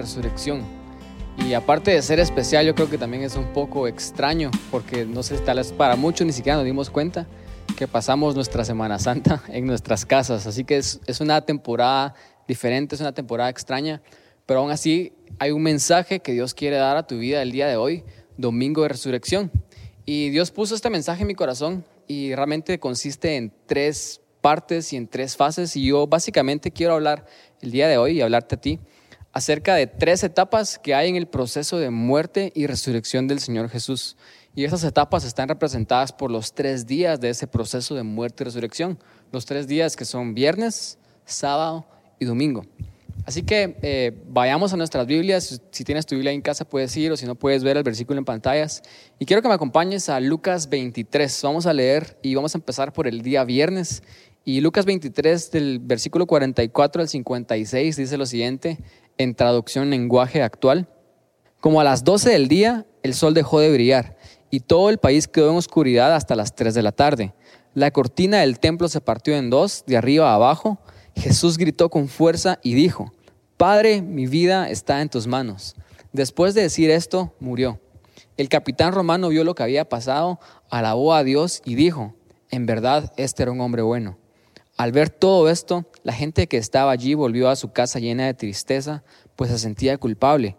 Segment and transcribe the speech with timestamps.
[0.00, 0.62] resurrección.
[1.46, 5.22] Y aparte de ser especial, yo creo que también es un poco extraño, porque no
[5.22, 7.26] sé, tal vez para muchos ni siquiera nos dimos cuenta
[7.76, 10.46] que pasamos nuestra Semana Santa en nuestras casas.
[10.46, 12.14] Así que es, es una temporada
[12.46, 14.02] diferente, es una temporada extraña,
[14.44, 17.68] pero aún así hay un mensaje que Dios quiere dar a tu vida el día
[17.68, 18.04] de hoy,
[18.36, 19.50] domingo de resurrección.
[20.04, 24.96] Y Dios puso este mensaje en mi corazón y realmente consiste en tres partes y
[24.96, 25.76] en tres fases.
[25.76, 27.26] Y yo básicamente quiero hablar
[27.60, 28.80] el día de hoy y hablarte a ti
[29.32, 33.68] acerca de tres etapas que hay en el proceso de muerte y resurrección del Señor
[33.68, 34.16] Jesús.
[34.54, 38.46] Y esas etapas están representadas por los tres días de ese proceso de muerte y
[38.46, 38.98] resurrección.
[39.30, 41.86] Los tres días que son viernes, sábado
[42.18, 42.64] y domingo.
[43.26, 45.60] Así que eh, vayamos a nuestras Biblias.
[45.70, 48.18] Si tienes tu Biblia en casa puedes ir o si no puedes ver el versículo
[48.18, 48.82] en pantallas.
[49.18, 51.40] Y quiero que me acompañes a Lucas 23.
[51.42, 54.02] Vamos a leer y vamos a empezar por el día viernes.
[54.44, 58.78] Y Lucas 23 del versículo 44 al 56 dice lo siguiente
[59.20, 60.88] en traducción lenguaje actual.
[61.60, 64.16] Como a las 12 del día el sol dejó de brillar
[64.50, 67.34] y todo el país quedó en oscuridad hasta las 3 de la tarde.
[67.74, 70.78] La cortina del templo se partió en dos, de arriba a abajo.
[71.14, 73.12] Jesús gritó con fuerza y dijo,
[73.58, 75.76] Padre, mi vida está en tus manos.
[76.14, 77.78] Después de decir esto, murió.
[78.38, 82.14] El capitán romano vio lo que había pasado, alabó a Dios y dijo,
[82.48, 84.16] en verdad, este era un hombre bueno.
[84.78, 88.34] Al ver todo esto, la gente que estaba allí volvió a su casa llena de
[88.34, 89.04] tristeza,
[89.36, 90.56] pues se sentía culpable.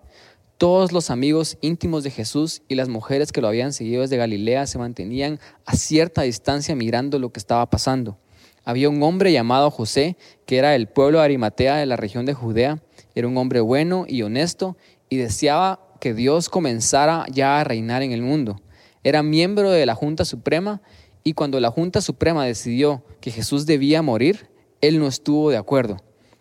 [0.57, 4.67] Todos los amigos íntimos de Jesús y las mujeres que lo habían seguido desde Galilea
[4.67, 8.19] se mantenían a cierta distancia mirando lo que estaba pasando.
[8.63, 12.35] Había un hombre llamado José, que era del pueblo de Arimatea de la región de
[12.35, 12.83] Judea.
[13.15, 14.77] Era un hombre bueno y honesto
[15.09, 18.61] y deseaba que Dios comenzara ya a reinar en el mundo.
[19.03, 20.81] Era miembro de la Junta Suprema
[21.23, 24.50] y cuando la Junta Suprema decidió que Jesús debía morir,
[24.81, 25.97] él no estuvo de acuerdo.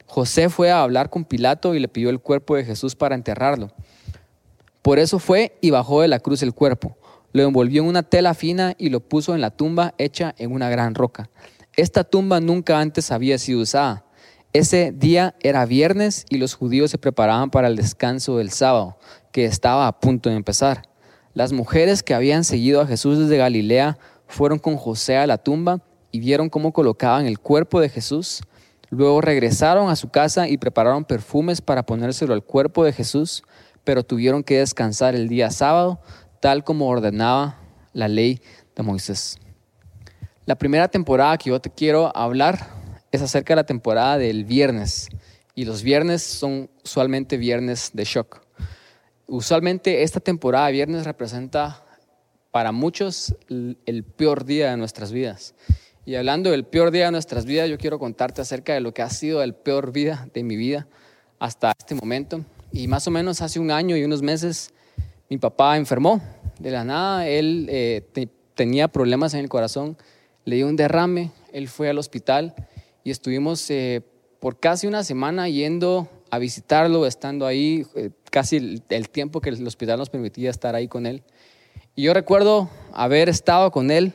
[0.06, 3.71] José fue a hablar con Pilato y le pidió el cuerpo de Jesús para enterrarlo.
[4.83, 6.97] Por eso fue y bajó de la cruz el cuerpo,
[7.33, 10.69] lo envolvió en una tela fina y lo puso en la tumba hecha en una
[10.69, 11.31] gran roca.
[11.77, 14.05] Esta tumba nunca antes había sido usada.
[14.53, 18.99] Ese día era viernes y los judíos se preparaban para el descanso del sábado,
[19.31, 20.89] que estaba a punto de empezar.
[21.34, 25.84] Las mujeres que habían seguido a Jesús desde Galilea fueron con José a la tumba
[26.12, 28.43] y vieron cómo colocaban el cuerpo de Jesús.
[28.91, 33.44] Luego regresaron a su casa y prepararon perfumes para ponérselo al cuerpo de Jesús,
[33.84, 36.00] pero tuvieron que descansar el día sábado,
[36.41, 37.59] tal como ordenaba
[37.93, 38.41] la ley
[38.75, 39.38] de Moisés.
[40.47, 42.66] La primera temporada que yo te quiero hablar
[43.12, 45.09] es acerca de la temporada del viernes.
[45.54, 48.41] Y los viernes son usualmente viernes de shock.
[49.27, 51.84] Usualmente esta temporada de viernes representa
[52.50, 55.54] para muchos el peor día de nuestras vidas.
[56.10, 59.00] Y hablando del peor día de nuestras vidas, yo quiero contarte acerca de lo que
[59.00, 60.88] ha sido el peor día de mi vida
[61.38, 62.44] hasta este momento.
[62.72, 64.75] Y más o menos hace un año y unos meses,
[65.28, 66.21] mi papá enfermó.
[66.59, 68.03] De la nada, él eh,
[68.56, 69.97] tenía problemas en el corazón,
[70.47, 72.56] le dio un derrame, él fue al hospital
[73.04, 74.03] y estuvimos eh,
[74.41, 79.50] por casi una semana yendo a visitarlo, estando ahí, eh, casi el, el tiempo que
[79.50, 81.22] el hospital nos permitía estar ahí con él.
[81.94, 84.12] Y yo recuerdo haber estado con él,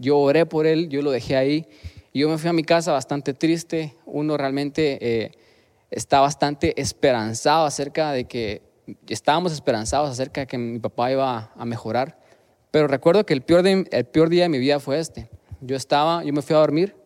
[0.00, 1.66] yo oré por él, yo lo dejé ahí,
[2.14, 5.32] yo me fui a mi casa bastante triste, uno realmente eh,
[5.90, 8.62] está bastante esperanzado acerca de que,
[9.06, 12.18] estábamos esperanzados acerca de que mi papá iba a mejorar,
[12.70, 15.28] pero recuerdo que el peor, el peor día de mi vida fue este.
[15.60, 16.96] Yo estaba, yo me fui a dormir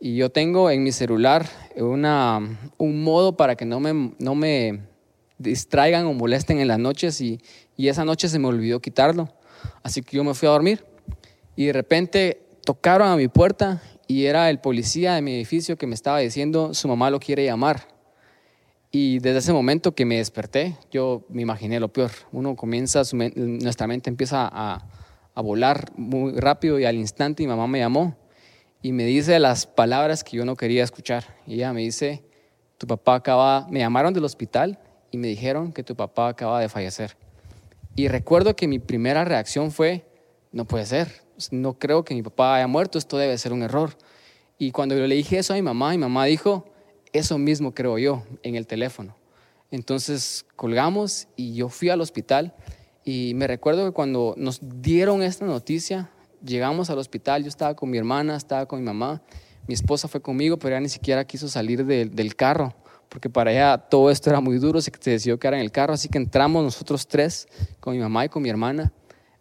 [0.00, 1.46] y yo tengo en mi celular
[1.76, 2.40] una,
[2.76, 4.80] un modo para que no me, no me
[5.38, 7.40] distraigan o molesten en las noches y,
[7.76, 9.28] y esa noche se me olvidó quitarlo.
[9.82, 10.84] Así que yo me fui a dormir
[11.58, 15.88] y de repente tocaron a mi puerta y era el policía de mi edificio que
[15.88, 17.88] me estaba diciendo su mamá lo quiere llamar.
[18.92, 22.12] Y desde ese momento que me desperté, yo me imaginé lo peor.
[22.30, 23.02] Uno comienza,
[23.34, 24.86] nuestra mente empieza a,
[25.34, 28.16] a volar muy rápido y al instante mi mamá me llamó
[28.80, 31.24] y me dice las palabras que yo no quería escuchar.
[31.44, 32.22] Y ella me dice,
[32.78, 34.78] tu papá acaba, me llamaron del hospital
[35.10, 37.16] y me dijeron que tu papá acaba de fallecer.
[37.96, 40.06] Y recuerdo que mi primera reacción fue,
[40.52, 43.96] no puede ser, no creo que mi papá haya muerto, esto debe ser un error.
[44.58, 46.64] Y cuando yo le dije eso a mi mamá, mi mamá dijo,
[47.12, 49.16] eso mismo creo yo en el teléfono.
[49.70, 52.54] Entonces colgamos y yo fui al hospital
[53.04, 56.10] y me recuerdo que cuando nos dieron esta noticia,
[56.44, 59.22] llegamos al hospital, yo estaba con mi hermana, estaba con mi mamá,
[59.66, 62.74] mi esposa fue conmigo, pero ella ni siquiera quiso salir del carro
[63.08, 66.08] porque para ella todo esto era muy duro, se decidió quedar en el carro, así
[66.08, 67.48] que entramos nosotros tres,
[67.80, 68.92] con mi mamá y con mi hermana,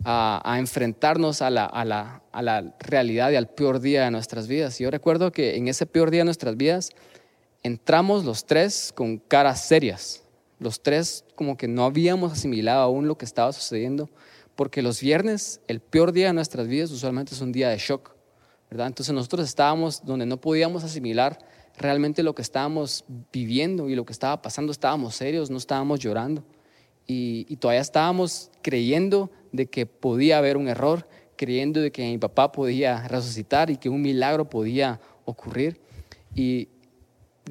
[0.04, 4.80] a, enfrentarnos a la, realidad y al peor día de nuestras vidas.
[4.80, 6.92] Y yo recuerdo que en ese peor día de nuestras vidas
[7.64, 10.24] entramos los tres con caras serias,
[10.60, 14.10] Los tres como que no habíamos asimilado aún lo que estaba sucediendo,
[14.56, 18.16] porque los viernes, el peor día de nuestras vidas, usualmente es un día de shock,
[18.72, 18.88] ¿verdad?
[18.88, 21.38] Entonces nosotros estábamos donde no podíamos asimilar
[21.78, 26.44] realmente lo que estábamos viviendo y lo que estaba pasando, estábamos serios, no estábamos llorando.
[27.07, 31.07] Y, todavía estábamos creyendo de que podía haber un error,
[31.38, 35.80] creyendo de que mi papá podía resucitar y que un milagro podía ocurrir.
[36.36, 36.68] Y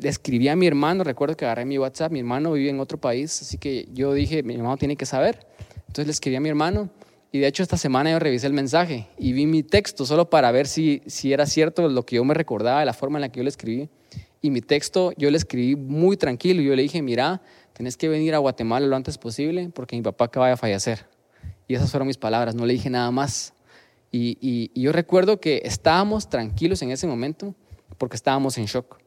[0.01, 2.99] le escribí a mi hermano, recuerdo que agarré mi WhatsApp, mi hermano vive en otro
[2.99, 5.47] país, así que yo dije, mi hermano tiene que saber.
[5.87, 6.91] Entonces le escribí a mi hermano
[7.33, 10.51] y de hecho esta semana yo revisé el mensaje y vi mi texto solo para
[10.53, 13.29] ver si, si era cierto lo que yo me recordaba de la forma en la
[13.31, 13.89] que yo le escribí.
[14.43, 16.63] Y mi texto yo le escribí muy tranquilo.
[16.63, 17.43] Yo le dije, mira,
[17.73, 21.07] tenés que venir a Guatemala lo antes posible porque mi papá acaba de fallecer.
[21.69, 23.55] Y esas fueron mis palabras, no le dije nada más.
[24.13, 27.55] Y, y, yo recuerdo que estábamos tranquilos en ese momento
[27.99, 28.99] porque estábamos en shock.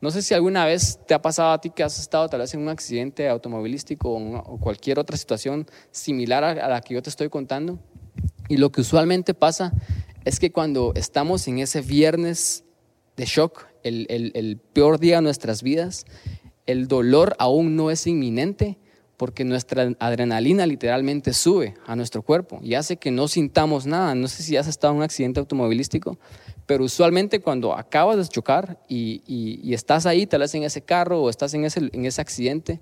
[0.00, 2.52] No sé si alguna vez te ha pasado a ti que has estado tal vez
[2.54, 7.30] en un accidente automovilístico o, cualquier otra situación similar a, la que yo te estoy
[7.30, 7.78] contando.
[8.48, 9.72] Y lo que usualmente pasa
[10.24, 12.64] es que cuando estamos en ese viernes
[13.16, 16.06] de shock, el, el, el peor día de nuestras vidas,
[16.66, 18.78] el dolor aún no es inminente,
[19.16, 24.14] porque nuestra adrenalina literalmente sube a nuestro cuerpo y hace que no sintamos nada.
[24.14, 26.18] No sé si has estado en un accidente automovilístico,
[26.66, 31.30] pero usualmente cuando acabas de chocar y, estás ahí, tal vez en ese carro o
[31.30, 32.80] estás en ese, en ese accidente,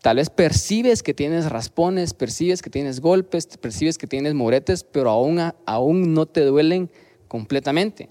[0.00, 5.10] tal vez percibes que tienes raspones, percibes que tienes golpes, percibes que tienes moretes, pero
[5.10, 6.90] aún, aún no te duelen
[7.28, 8.08] completamente.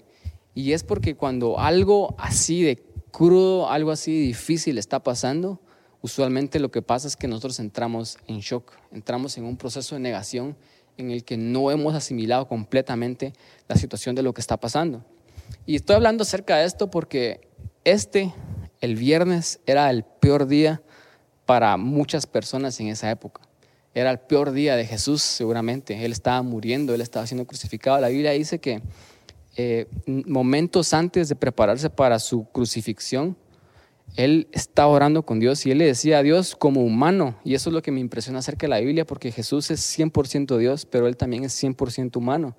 [0.56, 2.82] Y es porque cuando algo así de
[3.12, 5.60] crudo, algo así difícil está pasando,
[6.00, 10.00] usualmente lo que pasa es que nosotros entramos en shock, entramos en un proceso de
[10.00, 10.56] negación
[10.96, 13.34] en el que no hemos asimilado completamente
[13.68, 15.04] la situación de lo que está pasando.
[15.66, 17.50] Y estoy hablando acerca de esto porque
[17.84, 18.32] este,
[18.80, 20.80] el viernes, era el peor día
[21.44, 23.42] para muchas personas en esa época.
[23.92, 26.02] Era el peor día de Jesús, seguramente.
[26.02, 28.00] Él estaba muriendo, él estaba siendo crucificado.
[28.00, 28.80] La Biblia dice que
[29.56, 33.36] eh, momentos antes de prepararse para su crucifixión,
[34.16, 37.38] él estaba orando con Dios y él le decía a Dios como humano.
[37.44, 40.56] Y eso es lo que me impresiona acerca de la Biblia, porque Jesús es 100%
[40.58, 42.56] Dios, pero él también es 100% humano.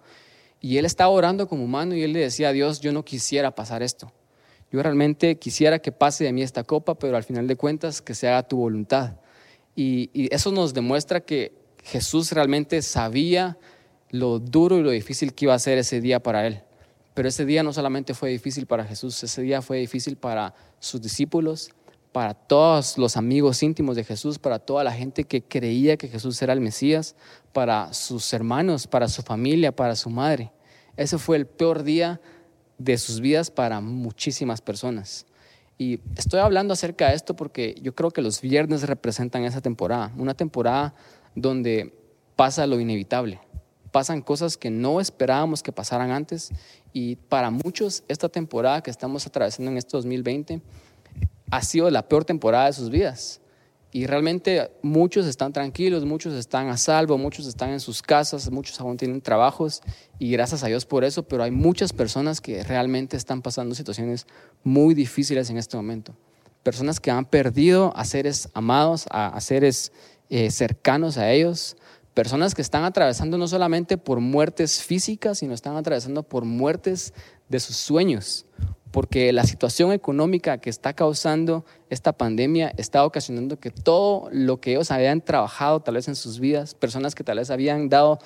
[0.59, 3.55] Y él estaba orando como humano y él le decía a Dios, yo no quisiera
[3.55, 4.11] pasar esto.
[4.71, 8.13] Yo realmente quisiera que pase de mí esta copa, pero al final de cuentas que
[8.13, 9.15] se haga tu voluntad.
[9.75, 11.53] Y, y eso nos demuestra que
[11.83, 13.57] Jesús realmente sabía
[14.09, 16.63] lo duro y lo difícil que iba a ser ese día para él.
[17.17, 21.01] Pero ese día no solamente fue difícil para Jesús, ese día fue difícil para sus
[21.01, 21.71] discípulos,
[22.11, 26.39] para todos los amigos íntimos de Jesús, para toda la gente que creía que Jesús
[26.43, 27.15] era el Mesías,
[27.53, 30.51] para sus hermanos, para su familia, para su madre.
[30.95, 32.21] Ese fue el peor día
[32.77, 35.25] de sus vidas para muchísimas personas.
[35.79, 40.13] Y estoy hablando acerca de esto porque yo creo que los viernes representan esa temporada,
[40.17, 40.93] una temporada
[41.33, 41.95] donde
[42.35, 43.39] pasa lo inevitable,
[43.91, 46.51] pasan cosas que no esperábamos que pasaran antes
[46.97, 50.63] y para muchos esta temporada que estamos atravesando en este 2020
[51.51, 53.39] ha sido la peor temporada de sus vidas.
[53.91, 58.81] Y realmente muchos están tranquilos, muchos están a salvo, muchos están en sus casas, muchos
[58.81, 59.83] aún tienen trabajos
[60.17, 64.25] y gracias a Dios por eso, pero hay muchas personas que realmente están pasando situaciones
[64.63, 66.15] muy difíciles en este momento.
[66.63, 69.91] Personas que han perdido a seres amados, a, seres
[70.31, 71.77] eh, cercanos a ellos,
[72.17, 77.13] Personas que están atravesando no solamente por muertes físicas, sino están atravesando por muertes
[77.47, 78.47] de sus sueños,
[78.89, 84.71] porque la situación económica que está causando esta pandemia está ocasionando que todo lo que
[84.71, 88.17] ellos habían trabajado tal vez en sus vidas, personas que tal vez habían dado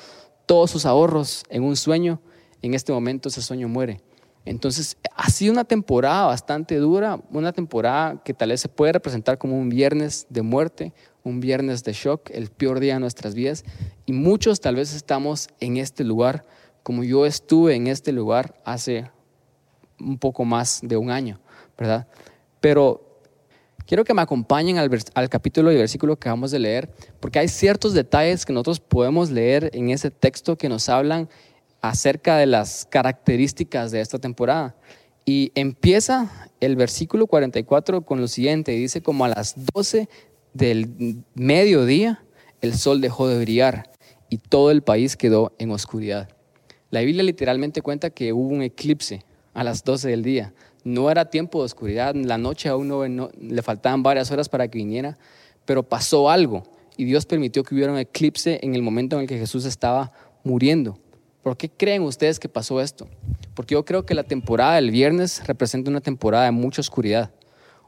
[0.45, 2.21] todos sus ahorros en un sueño,
[2.61, 3.99] en este momento ese sueño muere.
[4.45, 9.37] Entonces, ha sido una temporada bastante dura, una temporada que tal vez se puede representar
[9.37, 10.93] como un viernes de muerte,
[11.23, 13.63] un viernes de shock, el peor día de nuestras vidas.
[14.05, 16.45] Y muchos tal vez estamos en este lugar,
[16.83, 19.09] como yo estuve en este lugar hace
[19.99, 21.39] un poco más de un año,
[21.77, 22.07] ¿verdad?
[22.59, 23.11] Pero
[23.85, 27.93] quiero que me acompañen al, capítulo y versículo que vamos de leer, porque hay ciertos
[27.93, 31.29] detalles que nosotros podemos leer en ese texto que nos hablan
[31.81, 34.75] acerca de las características de esta temporada.
[35.25, 40.09] Y empieza el versículo 44 con lo siguiente, dice como a las 12
[40.53, 42.23] del mediodía
[42.61, 43.91] el sol dejó de brillar
[44.29, 46.29] y todo el país quedó en oscuridad.
[46.89, 50.53] La Biblia literalmente cuenta que hubo un eclipse a las 12 del día.
[50.83, 54.77] No era tiempo de oscuridad, la noche aún no, le faltaban varias horas para que
[54.77, 55.17] viniera,
[55.65, 56.63] pero pasó algo
[56.97, 60.11] y Dios permitió que hubiera un eclipse en el momento en el que Jesús estaba
[60.43, 60.97] muriendo.
[61.43, 63.07] ¿Por qué creen ustedes que pasó esto?
[63.55, 67.31] Porque yo creo que la temporada del viernes representa una temporada de mucha oscuridad,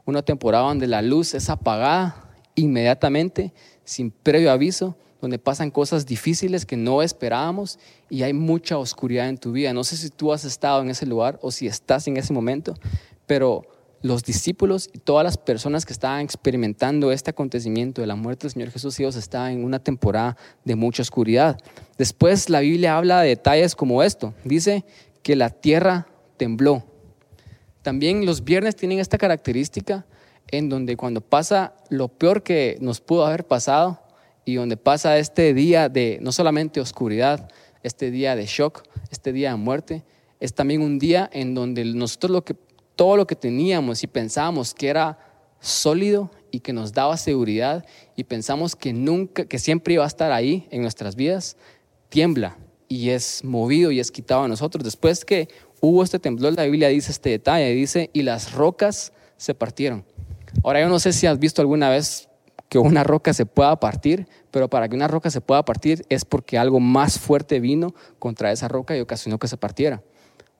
[0.04, 2.23] una temporada donde la luz es apagada
[2.54, 3.52] inmediatamente,
[3.84, 7.78] sin previo aviso, donde pasan cosas difíciles que no esperábamos
[8.10, 9.72] y hay mucha oscuridad en tu vida.
[9.72, 12.74] No sé si tú has estado en ese lugar o si estás en ese momento,
[13.26, 13.66] pero
[14.02, 18.52] los discípulos y todas las personas que estaban experimentando este acontecimiento de la muerte del
[18.52, 21.58] Señor Jesús, ellos estaban en una temporada de mucha oscuridad.
[21.96, 24.34] Después la Biblia habla de detalles como esto.
[24.44, 24.84] Dice
[25.22, 26.06] que la tierra
[26.36, 26.84] tembló.
[27.80, 30.04] También los viernes tienen esta característica
[30.50, 34.00] en donde cuando pasa lo peor que nos pudo haber pasado
[34.44, 37.50] y donde pasa este día de no solamente oscuridad,
[37.82, 40.04] este día de shock, este día de muerte,
[40.40, 42.56] es también un día en donde nosotros lo que
[42.96, 45.18] todo lo que teníamos y pensábamos que era
[45.60, 47.84] sólido y que nos daba seguridad
[48.16, 51.56] y pensamos que nunca, que siempre iba a estar ahí en nuestras vidas,
[52.08, 52.56] tiembla
[52.88, 54.84] y es movido y es quitado a nosotros.
[54.84, 55.48] Después que
[55.80, 60.04] hubo este temblor, la Biblia dice este detalle, dice, y las rocas se partieron.
[60.62, 62.28] Ahora yo no sé si has visto alguna vez
[62.68, 66.24] que una roca se pueda partir, pero para que una roca se pueda partir es
[66.24, 70.02] porque algo más fuerte vino contra esa roca y ocasionó que se partiera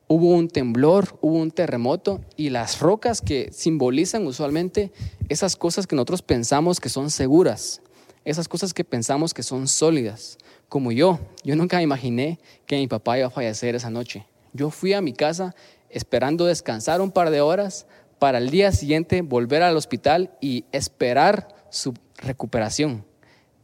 [0.07, 4.93] hubo un temblor, hubo un terremoto y las rocas que simbolizan usualmente
[5.29, 7.81] esas cosas que nosotros pensamos que son seguras,
[8.25, 11.21] esas cosas que pensamos que son sólidas, como yo.
[11.43, 14.27] Yo nunca imaginé que mi papá iba a fallecer esa noche.
[14.53, 15.55] Yo fui a mi casa
[15.89, 17.87] esperando descansar un par de horas
[18.19, 23.05] para el día siguiente volver al hospital y esperar su recuperación.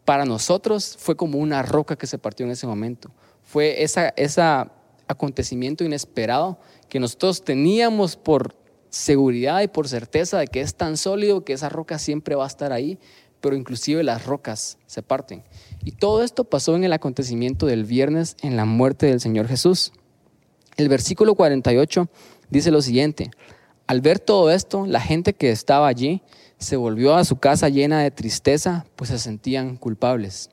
[0.05, 3.11] Para nosotros fue como una roca que se partió en ese momento.
[3.43, 4.73] Fue esa
[5.11, 8.57] acontecimiento inesperado que nosotros teníamos por
[8.91, 12.49] seguridad y por certeza de que es tan sólido que esa roca siempre va a
[12.49, 12.99] estar ahí,
[13.41, 15.43] pero inclusive las rocas se parten.
[15.85, 19.93] Y todo esto pasó en el acontecimiento del viernes en la muerte del Señor Jesús.
[20.77, 22.09] El versículo 48
[22.51, 23.31] dice lo siguiente,
[23.91, 26.23] al ver todo esto, la gente que estaba allí
[26.59, 30.49] se volvió a su casa llena de tristeza, pues se sentían culpables.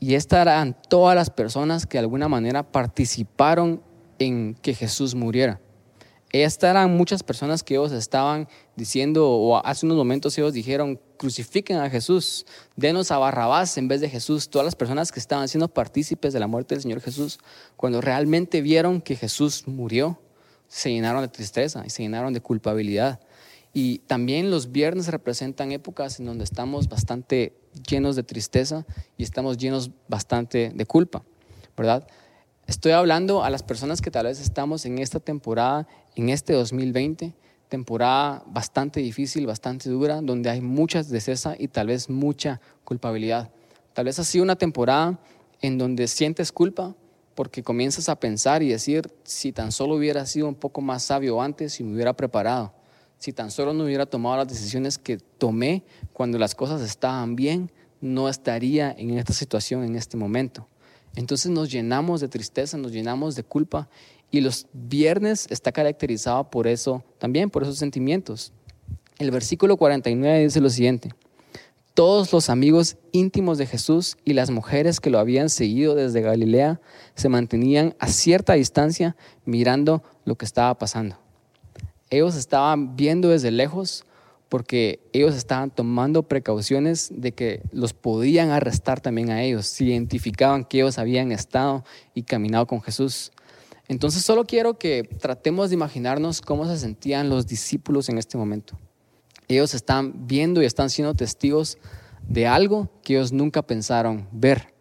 [0.00, 3.80] Y estas eran todas las personas que de alguna manera participaron
[4.18, 5.60] en que Jesús muriera.
[6.32, 11.76] Estas eran muchas personas que ellos estaban diciendo, o hace unos momentos ellos dijeron, crucifiquen
[11.76, 14.50] a Jesús, denos a Barrabás en vez de Jesús.
[14.50, 17.38] Todas las personas que estaban siendo partícipes de la muerte del Señor Jesús,
[17.76, 20.18] cuando realmente vieron que Jesús murió,
[20.68, 23.20] se llenaron de tristeza y se llenaron de culpabilidad.
[23.72, 27.54] Y también los viernes representan épocas en donde estamos bastante
[27.88, 31.22] llenos de tristeza y estamos llenos bastante de culpa,
[31.76, 32.06] ¿verdad?
[32.66, 37.34] Estoy hablando a las personas que tal vez estamos en esta temporada, en este 2020,
[37.68, 43.50] temporada bastante difícil, bastante dura, donde hay mucha tristeza y tal vez mucha culpabilidad.
[43.94, 45.18] Tal vez ha sido una temporada
[45.60, 46.94] en donde sientes culpa
[47.38, 51.40] porque comienzas a pensar y decir, si tan solo hubiera sido un poco más sabio
[51.40, 52.72] antes y me hubiera preparado
[53.16, 57.70] si tan solo no hubiera tomado las decisiones que tomé cuando las cosas estaban bien,
[58.00, 60.66] no estaría en esta situación en este momento.
[61.14, 63.88] Entonces nos llenamos de tristeza, nos llenamos de culpa
[64.32, 68.52] y los viernes está caracterizado por eso también, por esos sentimientos.
[69.20, 71.10] El versículo 49 dice lo siguiente,
[71.98, 76.80] todos los amigos íntimos de Jesús y las mujeres que lo habían seguido desde Galilea
[77.16, 81.18] se mantenían a cierta distancia mirando lo que estaba pasando
[82.10, 84.04] ellos estaban viendo desde lejos
[84.48, 90.64] porque ellos estaban tomando precauciones de que los podían arrestar también a ellos, si identificaban
[90.64, 93.30] que ellos habían estado y caminado con Jesús.
[93.88, 98.78] Entonces solo quiero que tratemos de imaginarnos cómo se sentían los discípulos en este momento.
[99.48, 101.78] Ellos están viendo y están siendo testigos
[102.28, 104.74] de algo que ellos nunca pensaron ver.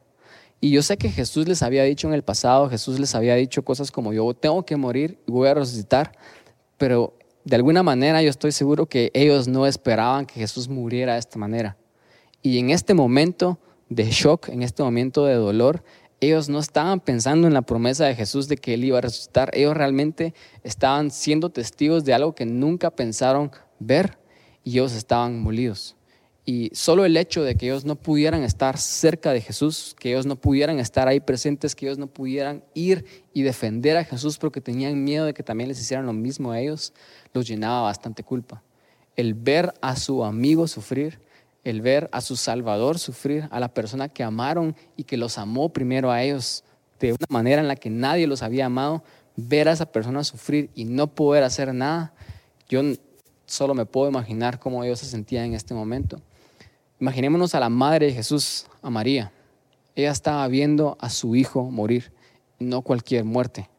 [0.60, 3.64] Y yo sé que Jesús les había dicho en el pasado, Jesús les había dicho
[3.64, 6.12] cosas como yo tengo que morir y voy a resucitar,
[6.78, 7.14] pero
[7.46, 11.40] de alguna manera yo estoy seguro que ellos no esperaban que Jesús muriera de esta
[11.40, 11.78] manera.
[12.42, 13.60] Y en este momento
[13.90, 15.84] de shock, en este momento de dolor,
[16.20, 19.52] ellos no estaban pensando en la promesa de Jesús de que Él iba a resucitar.
[19.54, 20.34] Ellos realmente
[20.64, 24.18] estaban siendo testigos de algo que nunca pensaron ver
[24.68, 25.96] y ellos estaban molidos.
[26.44, 30.26] Y solo el hecho de que ellos no pudieran estar cerca de Jesús, que ellos
[30.26, 34.60] no pudieran estar ahí presentes, que ellos no pudieran ir y defender a Jesús porque
[34.60, 36.92] tenían miedo de que también les hicieran lo mismo a ellos,
[37.34, 38.62] los llenaba bastante culpa.
[39.16, 41.22] El ver a su amigo sufrir,
[41.64, 45.70] el ver a su Salvador sufrir, a la persona que amaron y que los amó
[45.70, 46.66] primero a ellos
[47.00, 49.02] de una manera en la que nadie los había amado,
[49.38, 52.14] ver a esa persona sufrir y no poder hacer nada,
[52.68, 52.82] yo
[53.48, 56.22] solo me puedo imaginar cómo ellos se sentían en este momento.
[57.00, 59.32] Imaginémonos a la madre de Jesús, a María.
[59.96, 62.12] Ella estaba viendo a su hijo morir,
[62.60, 63.70] no cualquier muerte,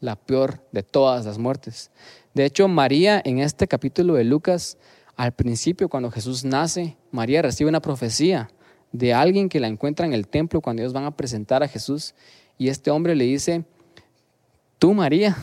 [0.00, 1.90] la peor de todas las muertes.
[2.34, 4.78] De hecho, María en este capítulo de Lucas
[5.16, 8.50] Al principio, cuando Jesús nace, María recibe una profecía
[8.90, 12.14] de alguien que la encuentra en el templo cuando ellos van a presentar a Jesús.
[12.58, 13.64] Y este hombre le dice,
[14.78, 15.36] tú María,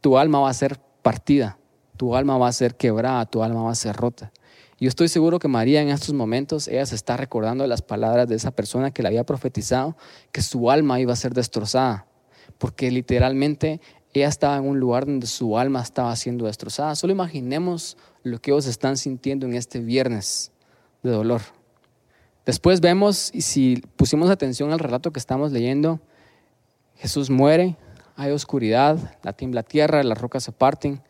[0.00, 1.58] tu alma va a ser partida,
[2.02, 4.32] tu alma va a ser quebrada, tu alma va a ser rota.
[4.80, 8.34] Yo estoy seguro que María en estos momentos, ella se está recordando las palabras de
[8.34, 9.96] esa persona que le había profetizado,
[10.32, 12.08] que su alma iba a ser destrozada,
[12.58, 13.80] porque literalmente
[14.12, 16.96] ella estaba en un lugar donde su alma estaba siendo destrozada.
[16.96, 20.50] Solo imaginemos lo que ellos están sintiendo en este viernes
[21.04, 21.42] de dolor.
[22.44, 26.00] Después vemos, y si pusimos atención al relato que estamos leyendo,
[26.96, 27.76] Jesús muere,
[28.16, 31.00] hay oscuridad, la tiembla tierra, las rocas se parten,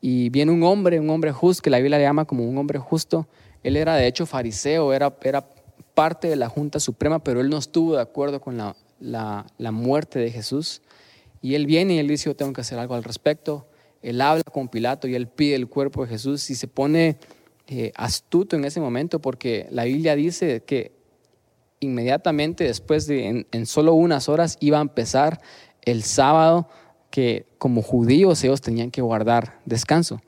[0.00, 2.78] y viene un hombre, un hombre justo, que la Biblia le llama como un hombre
[2.78, 3.28] justo.
[3.62, 5.46] Él era de hecho fariseo, era, era
[5.94, 10.18] parte de la Junta Suprema, pero él no estuvo de acuerdo con la, la, muerte
[10.18, 10.80] de Jesús.
[11.42, 13.66] Y él viene y él dice, yo tengo que hacer algo al respecto.
[14.00, 17.18] Él habla con Pilato y él pide el cuerpo de Jesús y se pone
[17.66, 20.92] eh, astuto en ese momento porque la Biblia dice que
[21.80, 25.40] inmediatamente después de, en, en solo unas horas, iba a empezar
[25.82, 26.68] el sábado
[27.10, 30.20] que como judíos ellos tenían que guardar descanso.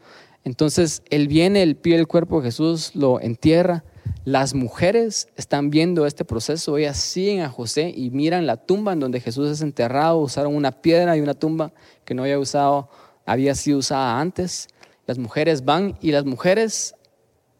[0.44, 3.84] Entonces él viene, él pide el cuerpo de Jesús, lo entierra.
[4.24, 9.00] Las mujeres están viendo este proceso, ellas siguen a José y miran la tumba en
[9.00, 11.72] donde Jesús es enterrado, usaron una piedra y una tumba
[12.04, 12.88] que no había usado,
[13.24, 14.68] había sido usada antes.
[15.06, 16.94] Las mujeres van y las mujeres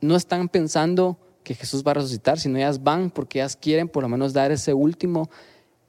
[0.00, 4.02] no están pensando que Jesús va a resucitar, sino ellas van porque ellas quieren por
[4.02, 5.29] lo menos dar ese último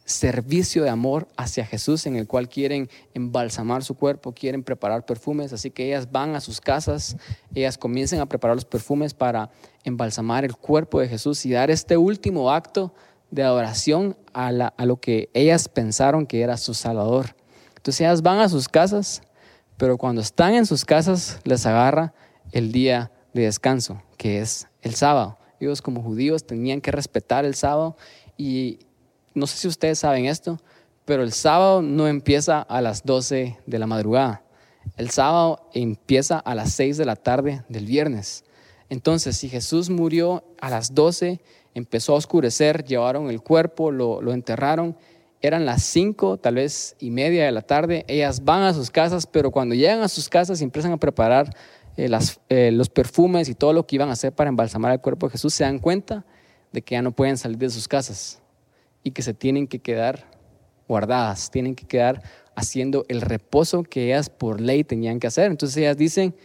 [0.06, 5.54] servicio de amor hacia Jesús en el cual quieren embalsamar su cuerpo, quieren preparar perfumes,
[5.54, 7.16] así que ellas van a sus casas,
[7.56, 9.50] ellas comienzan a preparar los perfumes para
[9.84, 12.94] embalsamar el cuerpo de Jesús y dar este último acto
[13.32, 17.36] de adoración a, a lo que ellas pensaron que era su Salvador.
[17.76, 19.22] Entonces ellas van a sus casas,
[19.78, 22.14] pero cuando están en sus casas les agarra
[22.52, 25.40] el día de descanso, que es el sábado.
[25.60, 27.96] Ellos como judíos tenían que respetar el sábado
[28.38, 28.80] y
[29.34, 30.60] no sé si ustedes saben esto,
[31.06, 34.44] pero el sábado no empieza a las 12 de la madrugada.
[34.98, 38.44] El sábado empieza a las 6 de la tarde del viernes.
[38.90, 41.42] Entonces, si Jesús murió a las 12,
[41.74, 44.96] empezó a oscurecer, llevaron el cuerpo, lo, enterraron,
[45.42, 49.26] eran las 5, tal vez y media de la tarde, ellas van a sus casas,
[49.26, 51.56] pero cuando llegan a sus casas y empiezan a preparar
[51.98, 52.10] eh,
[52.50, 55.32] eh, los perfumes y todo lo que iban a hacer para embalsamar el cuerpo de
[55.32, 56.24] Jesús, se dan cuenta
[56.72, 58.43] de que ya no pueden salir de sus casas
[59.04, 60.32] y que se tienen que quedar
[60.88, 62.24] guardadas, tienen que quedar
[62.56, 65.52] haciendo el reposo que ellas por ley tenían que hacer.
[65.52, 66.36] Entonces ellas dicen,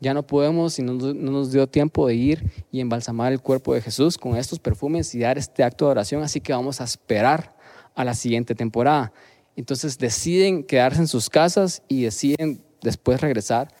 [0.00, 3.80] ya no podemos y no, nos dio tiempo de ir y embalsamar el cuerpo de
[3.80, 7.54] Jesús con estos perfumes y dar este acto de oración, así que vamos a esperar
[7.94, 9.12] a la siguiente temporada.
[9.56, 13.74] Entonces deciden quedarse en sus casas y deciden después regresar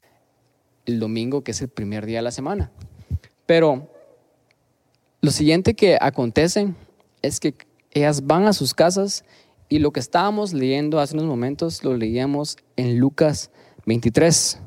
[0.86, 2.72] el domingo, que es el primer día de la semana.
[3.46, 3.88] Pero
[5.20, 6.74] lo siguiente que acontece
[7.22, 7.54] es que
[7.98, 9.24] ellas van a sus casas
[9.68, 13.50] y lo que estábamos leyendo hace unos momentos lo leíamos en Lucas
[13.86, 14.60] 23.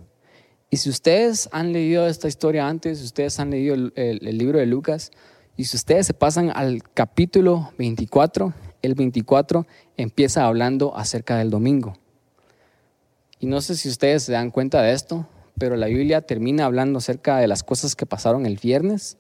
[0.70, 4.66] Y si ustedes han leído esta historia antes, si ustedes han leído el, libro de
[4.66, 5.12] Lucas,
[5.58, 9.68] y si ustedes se pasan al capítulo 24, el 24
[9.98, 11.94] empieza hablando acerca del domingo.
[13.40, 17.00] Y no sé si ustedes se dan cuenta de esto, pero la Biblia termina hablando
[17.00, 19.18] acerca de las cosas que pasaron el viernes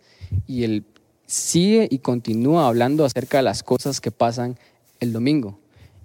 [0.47, 0.85] y el
[1.31, 4.57] sigue y continúa hablando acerca de las cosas que pasan
[4.99, 5.59] el domingo.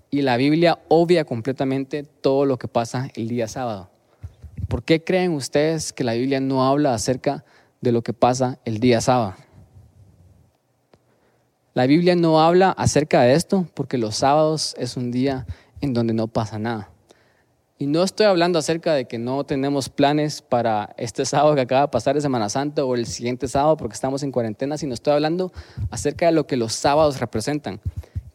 [0.08, 3.90] Y la Biblia obvia completamente todo lo que pasa el día sábado.
[4.68, 7.44] ¿Por qué creen ustedes que la Biblia no habla acerca
[7.80, 9.34] de lo que pasa el día sábado?
[11.74, 15.44] La Biblia no habla acerca de esto porque los sábados es un día
[15.80, 16.90] en donde no pasa nada.
[17.78, 21.82] Y no estoy hablando acerca de que no tenemos planes para este sábado que acaba
[21.82, 25.12] de pasar de Semana Santa o el siguiente sábado porque estamos en cuarentena, sino estoy
[25.12, 25.52] hablando
[25.90, 27.82] acerca de lo que los sábados representan,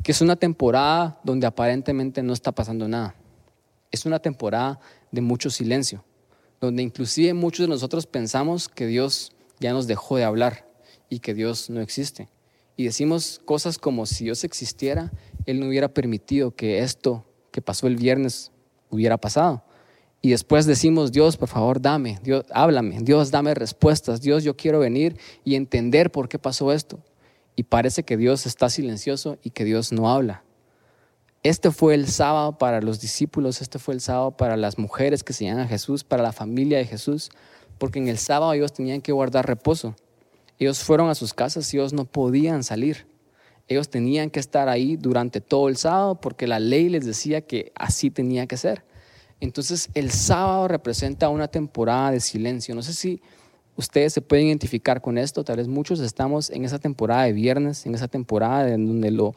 [0.04, 3.16] que es una temporada donde aparentemente no está pasando nada.
[3.90, 4.80] Es una temporada
[5.12, 6.06] de mucho silencio,
[6.60, 10.68] donde inclusive muchos de nosotros pensamos que Dios ya nos dejó de hablar
[11.10, 12.30] y que Dios no existe.
[12.78, 15.12] Y decimos cosas como si Dios existiera,
[15.48, 18.52] Él no hubiera permitido que esto que pasó el viernes
[18.92, 19.64] hubiera pasado.
[20.22, 24.80] Y después decimos, Dios, por favor, dame, Dios, háblame, Dios, dame respuestas, Dios, yo quiero
[24.80, 27.00] venir y entender por qué pasó esto.
[27.56, 30.44] Y parece que Dios está silencioso y que Dios no habla.
[31.44, 35.34] Este fue el sábado para los discípulos, este fue el sábado para las mujeres que
[35.34, 37.32] se llaman a Jesús, para la familia de Jesús,
[37.80, 39.96] porque en el sábado ellos tenían que guardar reposo.
[40.60, 43.08] Ellos fueron a sus casas y ellos no podían salir.
[43.72, 47.72] Ellos tenían que estar ahí durante todo el sábado porque la ley les decía que
[47.74, 48.84] así tenía que ser.
[49.40, 52.76] Entonces el sábado representa una temporada de silencio.
[52.76, 53.22] No sé si
[53.78, 57.86] ustedes se pueden identificar con esto, tal vez muchos estamos en esa temporada de viernes,
[57.86, 59.36] en esa temporada en donde lo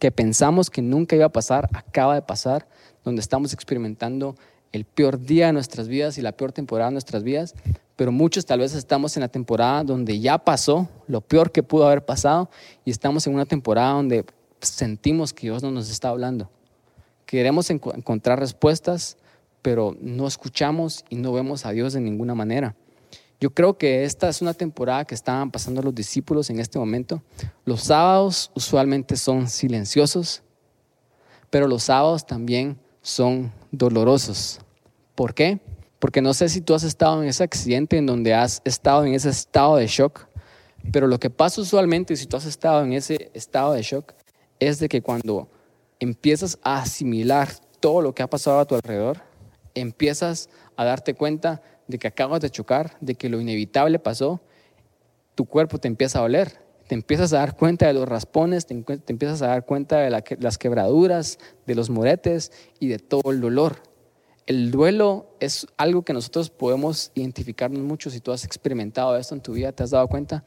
[0.00, 2.66] que pensamos que nunca iba a pasar, acaba de pasar,
[3.04, 4.34] donde estamos experimentando
[4.72, 7.54] el peor día de nuestras vidas y la peor temporada de nuestras vidas,
[7.98, 11.84] pero muchos tal vez estamos en la temporada donde ya pasó lo peor que pudo
[11.84, 12.48] haber pasado
[12.84, 14.24] y estamos en una temporada donde
[14.60, 16.48] sentimos que Dios no nos está hablando.
[17.26, 19.16] Queremos encontrar respuestas,
[19.62, 22.76] pero no escuchamos y no vemos a Dios de ninguna manera.
[23.40, 27.20] Yo creo que esta es una temporada que estaban pasando los discípulos en este momento.
[27.64, 30.44] Los sábados usualmente son silenciosos,
[31.50, 34.60] pero los sábados también son dolorosos.
[35.16, 35.58] ¿Por qué?
[35.98, 39.14] Porque no sé si tú has estado en ese accidente en donde has estado en
[39.14, 40.26] ese estado de shock,
[40.92, 44.12] pero lo que pasa usualmente si tú has estado en ese estado de shock
[44.60, 45.48] es de que cuando
[46.00, 47.48] empiezas a asimilar
[47.80, 49.22] todo lo que ha pasado a tu alrededor,
[49.74, 54.40] empiezas a darte cuenta de que acabas de chocar, de que lo inevitable pasó,
[55.34, 58.74] tu cuerpo te empieza a doler, te empiezas a dar cuenta de los raspones, te,
[58.74, 63.76] empiezas a dar cuenta de las quebraduras, de los moretes y de todo el dolor.
[64.48, 68.08] El duelo es algo que nosotros podemos identificarnos mucho.
[68.08, 70.42] Si tú has experimentado esto en tu vida, te has dado cuenta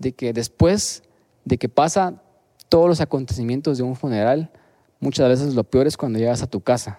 [0.00, 1.04] de que después
[1.44, 2.20] de que pasa
[2.68, 4.50] todos los acontecimientos de un funeral,
[4.98, 6.98] muchas veces lo peor es cuando llegas a tu casa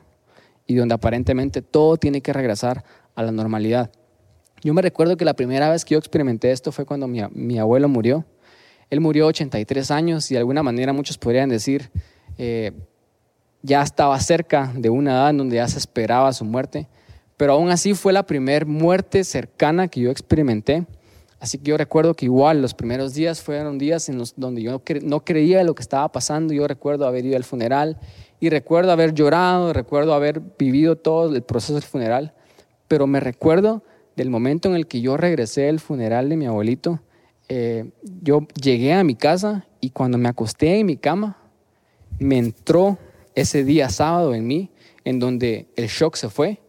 [0.65, 3.91] y donde aparentemente todo tiene que regresar a la normalidad.
[4.63, 7.89] Yo me recuerdo que la primera vez que yo experimenté esto fue cuando mi, abuelo
[7.89, 8.23] murió.
[8.89, 11.91] Él murió a 83 años y de alguna manera muchos podrían decir,
[12.37, 12.71] eh,
[13.61, 16.87] ya estaba cerca de una edad en donde ya se esperaba su muerte,
[17.37, 20.85] pero aún así fue la primera muerte cercana que yo experimenté.
[21.39, 24.81] Así que yo recuerdo que igual los primeros días fueron días en los donde yo
[25.03, 26.51] no creía lo que estaba pasando.
[26.51, 27.99] Yo recuerdo haber ido al funeral
[28.39, 32.33] y recuerdo haber llorado, recuerdo haber vivido todo el proceso del funeral
[32.87, 33.83] pero me recuerdo
[34.15, 37.01] del momento en el que yo regresé del funeral de mi abuelito.
[37.49, 37.91] Eh,
[38.21, 41.37] yo llegué a mi casa y cuando me acosté en mi cama,
[42.19, 42.97] me entró
[43.37, 44.71] ese día sábado en mí,
[45.03, 46.59] en donde el shock se fue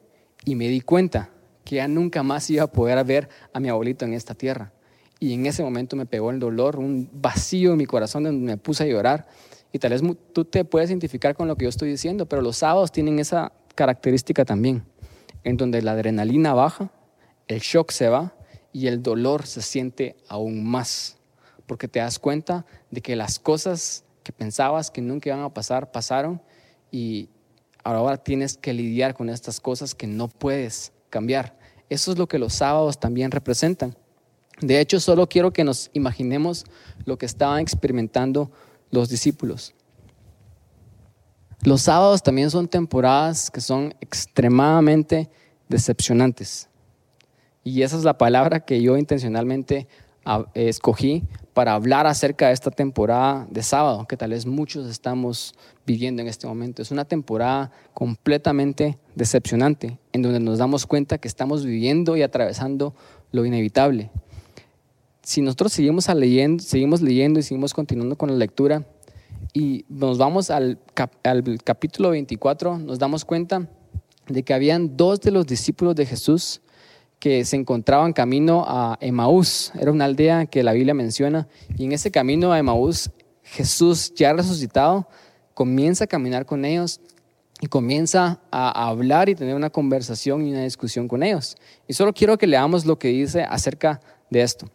[0.44, 1.30] y me di cuenta
[1.64, 4.70] que ya nunca más iba a poder ver a mi abuelito en esta tierra.
[5.18, 8.58] Y en ese momento me pegó el dolor, un vacío en mi corazón donde me
[8.58, 9.26] puse a llorar.
[9.72, 10.02] Y tal vez
[10.34, 13.50] tú te puedes identificar con lo que yo estoy diciendo, pero los sábados tienen esa
[13.74, 14.84] característica también
[15.44, 16.92] en donde la adrenalina baja,
[17.46, 18.34] el shock se va
[18.74, 21.16] y el dolor se siente aún más,
[21.64, 25.90] porque te das cuenta de que las cosas que pensabas que nunca iban a pasar,
[25.92, 26.42] pasaron
[26.90, 27.28] y
[27.84, 31.58] ahora tienes que lidiar con estas cosas que no puedes cambiar.
[31.88, 33.96] Eso es lo que los sábados también representan.
[34.60, 36.64] De hecho, solo quiero que nos imaginemos
[37.04, 38.50] lo que estaban experimentando
[38.90, 39.74] los discípulos.
[41.62, 45.30] Los sábados también son temporadas que son extremadamente
[45.68, 46.68] decepcionantes.
[47.64, 49.88] Y esa es la palabra que yo intencionalmente
[50.24, 55.54] ah, escogí para hablar acerca de esta temporada de sábado, que tal vez muchos estamos
[55.88, 56.82] viviendo en este momento.
[56.82, 62.94] Es una temporada completamente decepcionante, en donde nos damos cuenta que estamos viviendo y atravesando
[63.32, 64.10] lo inevitable.
[65.22, 68.86] Si nosotros seguimos, leyendo, seguimos leyendo y seguimos continuando con la lectura,
[69.54, 70.78] y nos vamos al,
[71.64, 73.66] capítulo 24, nos damos cuenta
[74.28, 76.60] de que habían dos de los discípulos de Jesús
[77.18, 79.72] que se encontraban camino a Emaús.
[79.80, 81.48] Era una aldea que la Biblia menciona.
[81.76, 83.10] Y en ese camino a Emaús,
[83.42, 85.08] Jesús ya resucitado
[85.58, 87.00] comienza a caminar con ellos
[87.60, 91.56] y comienza a hablar y tener una conversación y una discusión con ellos.
[91.88, 94.70] Y solo quiero que leamos lo que dice acerca de esto.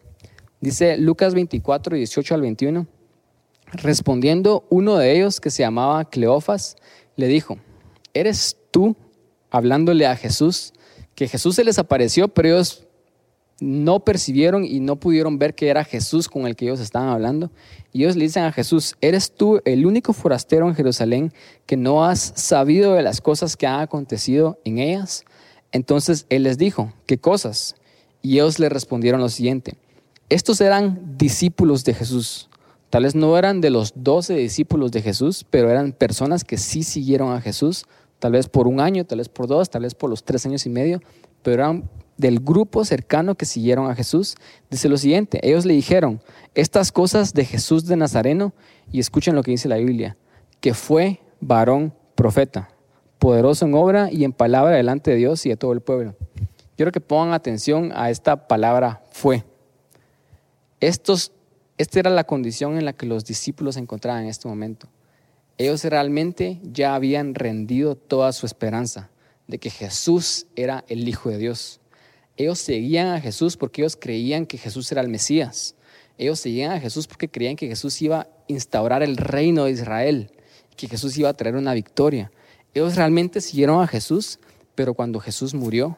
[0.60, 2.86] Dice Lucas 24, 18 al 21.
[3.72, 6.76] Respondiendo uno de ellos, que se llamaba Cleofas,
[7.16, 7.56] le dijo,
[8.12, 8.94] ¿eres tú,
[9.50, 10.74] hablándole a Jesús,
[11.14, 12.83] que Jesús se les apareció, pero ellos
[13.64, 17.50] no percibieron y no pudieron ver que era Jesús con el que ellos estaban hablando?
[17.92, 21.32] Y ellos le dicen a Jesús, ¿eres tú el único forastero en Jerusalén
[21.66, 25.24] que no has sabido de las cosas que han acontecido en ellas?
[25.72, 27.76] Entonces él les dijo, ¿qué cosas?
[28.22, 29.74] Y ellos le respondieron lo siguiente,
[30.30, 32.48] estos eran discípulos de Jesús
[32.94, 36.84] Tal vez no eran de los doce discípulos de Jesús, pero eran personas que sí
[36.84, 37.86] siguieron a Jesús,
[38.20, 40.64] tal vez por un año, tal vez por dos, tal vez por los tres años
[40.64, 41.02] y medio,
[41.42, 44.36] pero eran del grupo cercano que siguieron a Jesús.
[44.70, 46.20] Dice lo siguiente, ellos le dijeron
[46.54, 48.52] estas cosas de Jesús de Nazareno,
[48.92, 50.16] y escuchen lo que dice la Biblia,
[50.60, 52.68] que fue varón profeta,
[53.18, 56.14] poderoso en obra y en palabra delante de Dios y de todo el pueblo.
[56.76, 59.44] Quiero que pongan atención a esta palabra fue.
[60.80, 61.32] Estos
[61.76, 64.88] esta era la condición en la que los discípulos se encontraban en este momento.
[65.58, 69.10] Ellos realmente ya habían rendido toda su esperanza
[69.48, 71.80] de que Jesús era el Hijo de Dios.
[72.36, 75.74] Ellos seguían a Jesús porque ellos creían que Jesús era el Mesías.
[76.18, 80.30] Ellos seguían a Jesús porque creían que Jesús iba a instaurar el reino de Israel,
[80.76, 82.30] que Jesús iba a traer una victoria.
[82.72, 84.38] Ellos realmente siguieron a Jesús,
[84.74, 85.96] pero cuando Jesús murió,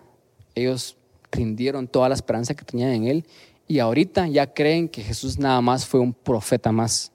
[0.54, 0.96] ellos
[1.32, 3.26] rindieron toda la esperanza que tenían en él
[3.68, 7.12] y ahorita ya creen que Jesús nada más fue un profeta más.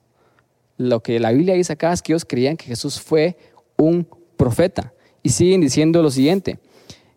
[0.76, 3.36] Lo que la Biblia dice acá es que ellos creían que Jesús fue
[3.76, 4.06] un
[4.36, 6.58] profeta y siguen diciendo lo siguiente,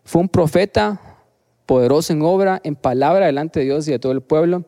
[0.03, 1.14] fue un profeta
[1.65, 4.65] poderoso en obra, en palabra delante de Dios y de todo el pueblo,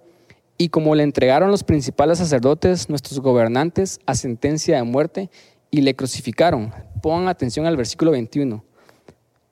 [0.57, 5.29] y como le entregaron los principales sacerdotes, nuestros gobernantes, a sentencia de muerte,
[5.69, 6.73] y le crucificaron.
[7.01, 8.63] Pongan atención al versículo 21.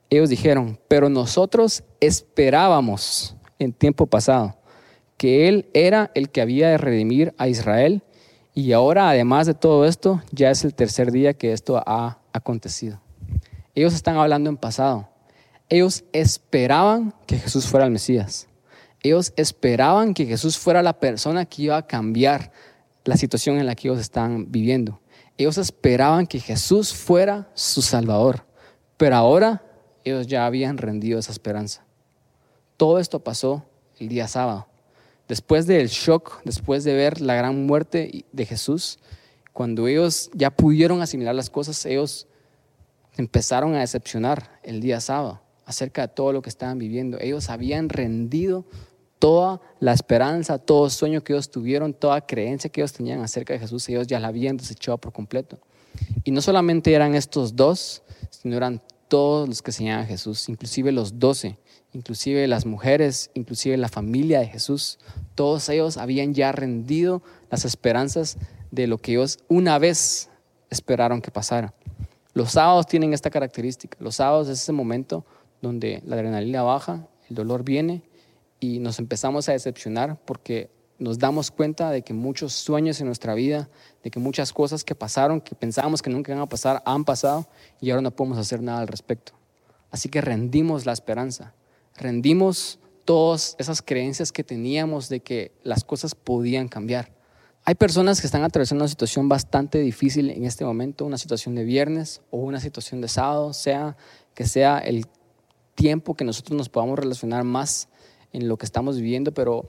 [0.09, 4.57] Ellos dijeron, pero nosotros esperábamos en tiempo pasado
[5.17, 8.03] que Él era el que había de redimir a Israel,
[8.53, 13.01] y ahora, además de todo esto, ya es el tercer día que esto ha acontecido.
[13.75, 15.09] Ellos están hablando en pasado.
[15.67, 18.47] Ellos esperaban que Jesús fuera el Mesías.
[19.01, 22.51] Ellos esperaban que Jesús fuera la persona que iba a cambiar
[23.03, 24.99] la situación en la que ellos están viviendo.
[25.37, 28.45] Ellos esperaban que Jesús fuera su Salvador.
[28.97, 29.63] Pero ahora
[30.03, 31.83] ellos ya habían rendido esa esperanza.
[32.77, 33.65] Todo esto pasó
[33.99, 34.67] el día sábado.
[35.27, 38.99] Después del shock, después de ver la gran muerte de Jesús,
[39.51, 42.27] cuando ellos ya pudieron asimilar las cosas, ellos
[43.17, 47.17] empezaron a decepcionar el día sábado acerca de todo lo que estaban viviendo.
[47.19, 48.65] Ellos habían rendido
[49.19, 53.59] toda la esperanza, todo sueño que ellos tuvieron, toda creencia que ellos tenían acerca de
[53.59, 55.59] Jesús, ellos ya la habían desechado por completo.
[56.23, 60.91] Y no solamente eran estos dos, sino eran todos los que seguían a Jesús, inclusive
[60.91, 61.57] los doce,
[61.93, 64.99] inclusive las mujeres, inclusive la familia de Jesús.
[65.35, 68.37] Todos ellos habían ya rendido las esperanzas
[68.71, 70.29] de lo que ellos una vez
[70.69, 71.73] esperaron que pasara.
[72.33, 73.97] Los sábados tienen esta característica.
[74.01, 75.25] Los sábados es ese momento
[75.65, 78.03] donde la adrenalina baja, el dolor viene
[78.59, 83.33] y nos empezamos a decepcionar porque nos damos cuenta de que muchos sueños en nuestra
[83.33, 83.69] vida,
[84.03, 87.47] de que muchas cosas que pasaron, que pensábamos que nunca iban a pasar, han pasado
[87.81, 89.33] y ahora no podemos hacer nada al respecto.
[89.91, 91.53] Así que rendimos la esperanza,
[91.95, 97.13] rendimos todas esas creencias que teníamos de que las cosas podían cambiar.
[97.65, 101.63] Hay personas que están atravesando una situación bastante difícil en este momento, una situación de
[101.63, 103.97] viernes o una situación de sábado, sea
[104.35, 105.07] que sea el
[105.75, 107.89] tiempo que nosotros nos podamos relacionar más
[108.33, 109.67] en lo que estamos viviendo, pero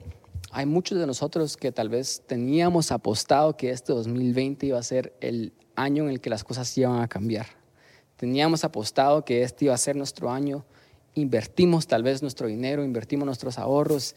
[0.50, 5.14] hay muchos de nosotros que tal vez teníamos apostado que este 2020 iba a ser
[5.20, 7.46] el año en el que las cosas iban a cambiar.
[8.16, 10.64] Teníamos apostado que este iba a ser nuestro año
[11.16, 14.14] invertimos tal vez nuestro dinero, invertimos nuestros ahorros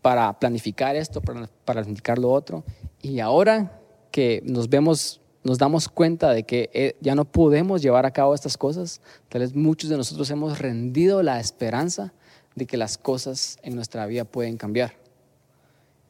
[0.00, 2.64] para planificar esto, para, planificar lo otro.
[3.02, 8.06] Y ahora que nos vemos, nos damos cuenta de que eh, ya no podemos llevar
[8.06, 12.12] a cabo estas cosas, tal vez muchos de nosotros hemos rendido la esperanza
[12.54, 14.94] de que las cosas en nuestra vida pueden cambiar.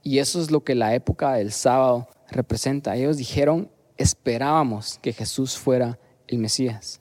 [0.02, 2.96] Y eso es lo que la época del sábado representa.
[2.96, 7.00] Ellos dijeron, esperábamos que Jesús fuera el Mesías.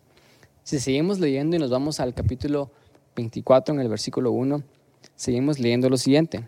[0.63, 2.71] Si seguimos leyendo y nos vamos al capítulo
[3.15, 4.61] 24, en el versículo 1,
[5.15, 6.47] seguimos leyendo lo siguiente.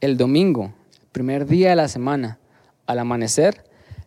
[0.00, 0.72] El domingo,
[1.12, 2.38] primer día de la semana,
[2.86, 3.64] al amanecer,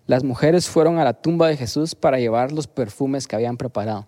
[0.10, 4.08] las mujeres fueron a la tumba de Jesús para llevar los perfumes que habían preparado.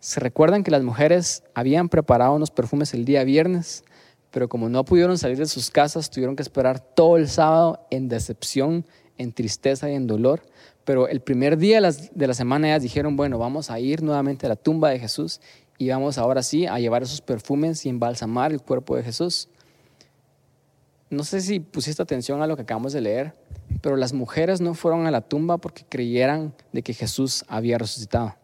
[0.00, 3.84] Se recuerdan que las mujeres habían preparado unos perfumes el día viernes,
[4.30, 8.08] pero como no pudieron salir de sus casas, tuvieron que esperar todo el sábado en
[8.08, 8.86] decepción,
[9.18, 10.40] en tristeza y en dolor.
[10.86, 14.48] Pero el primer día de la semana ellas dijeron, bueno, vamos a ir nuevamente a
[14.48, 15.42] la tumba de Jesús
[15.76, 19.50] y vamos ahora sí a llevar esos perfumes y embalsamar el cuerpo de Jesús.
[21.12, 23.34] No sé si pusiste atención a lo que acabamos de leer,
[23.82, 28.34] pero las mujeres no fueron a la tumba porque creyeran de que Jesús había resucitado.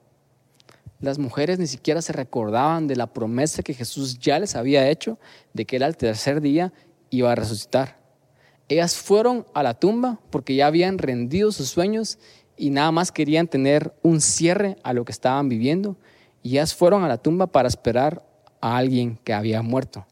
[1.00, 5.18] Las mujeres ni siquiera se recordaban de la promesa que Jesús ya les había hecho
[5.54, 6.74] de que era el tercer día
[7.08, 8.02] iba a resucitar.
[8.68, 12.18] Ellas fueron a la tumba porque ya habían rendido sus sueños
[12.54, 15.96] y nada más querían tener un cierre a lo que estaban viviendo
[16.42, 18.28] y ellas fueron a la tumba para esperar
[18.60, 20.06] a alguien que había muerto.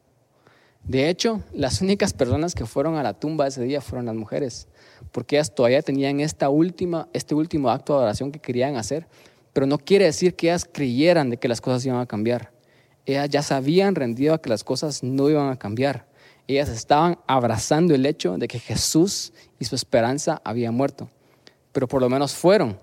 [0.86, 4.68] De hecho, las únicas personas que fueron a la tumba ese día fueron las mujeres,
[5.10, 9.08] porque ellas todavía tenían esta última, este último acto de adoración que querían hacer,
[9.52, 12.52] pero no quiere decir que ellas creyeran de que las cosas iban a cambiar.
[13.04, 16.06] Ellas ya sabían rendido a que las cosas no iban a cambiar.
[16.46, 21.10] Ellas estaban abrazando el hecho de que Jesús y su esperanza habían muerto,
[21.72, 22.78] pero por lo menos fueron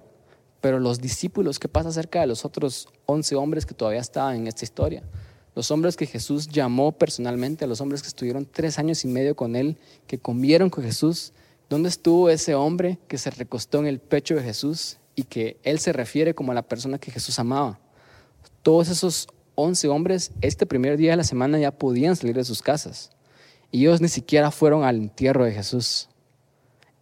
[0.64, 4.48] pero los discípulos, ¿qué pasa acerca de los otros 11 hombres que todavía estaban en
[4.48, 5.04] esta historia?
[5.56, 9.36] Los hombres que Jesús llamó personalmente, a los hombres que estuvieron tres años y medio
[9.36, 11.34] con él, que comieron con Jesús.
[11.70, 15.80] ¿Dónde estuvo ese hombre que se recostó en el pecho de Jesús y que él
[15.80, 17.80] se refiere como a la persona que Jesús amaba?
[18.64, 22.62] Todos esos 11 hombres, este primer día de la semana ya podían salir de sus
[22.62, 23.12] casas.
[23.72, 26.10] Y ellos ni siquiera fueron al entierro de Jesús.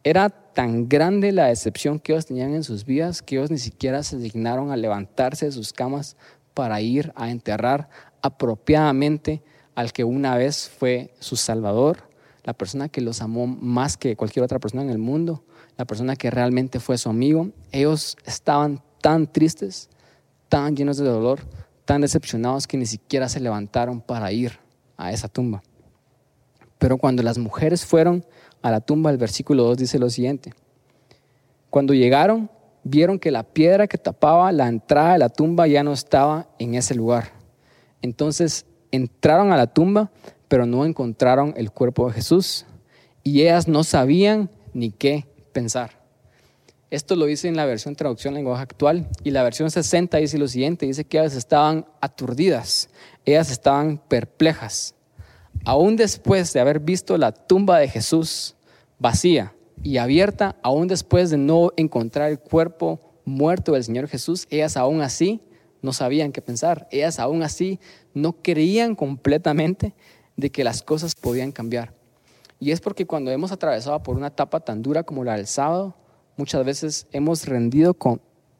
[0.03, 4.03] Era tan grande la decepción que ellos tenían en sus vidas que ellos ni siquiera
[4.03, 6.17] se dignaron a levantarse de sus camas
[6.53, 7.89] para ir a enterrar
[8.21, 9.41] apropiadamente
[9.75, 12.09] al que una vez fue su Salvador,
[12.43, 15.43] la persona que los amó más que cualquier otra persona en el mundo,
[15.77, 17.49] la persona que realmente fue su amigo.
[17.71, 19.89] Ellos estaban tan tristes,
[20.49, 21.39] tan llenos de dolor,
[21.85, 24.59] tan decepcionados que ni siquiera se levantaron para ir
[24.97, 25.61] a esa tumba.
[26.77, 28.25] Pero cuando las mujeres fueron
[28.61, 30.53] a la tumba, el versículo 2 dice lo siguiente.
[31.69, 32.49] Cuando llegaron,
[32.83, 36.75] vieron que la piedra que tapaba la entrada de la tumba ya no estaba en
[36.75, 37.40] ese lugar.
[38.01, 40.11] Entonces entraron a la tumba,
[40.47, 42.65] pero no encontraron el cuerpo de Jesús.
[43.23, 46.01] Y ellas no sabían ni qué pensar.
[46.89, 50.49] Esto lo dice en la versión traducción lenguaje actual y la versión 60 dice lo
[50.49, 52.89] siguiente, dice que ellas estaban aturdidas,
[53.23, 54.93] ellas estaban perplejas.
[55.63, 58.55] Aún después de haber visto la tumba de Jesús
[58.99, 64.75] vacía y abierta, aún después de no encontrar el cuerpo muerto del Señor Jesús, ellas
[64.75, 65.39] aún así
[65.81, 67.79] no sabían qué pensar, ellas aún así
[68.13, 69.93] no creían completamente
[70.37, 71.93] de que las cosas podían cambiar.
[72.59, 75.95] Y es porque cuando hemos atravesado por una etapa tan dura como la del sábado,
[76.37, 77.95] muchas veces hemos rendido